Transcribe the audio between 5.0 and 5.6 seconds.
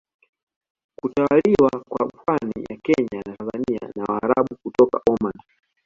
Omani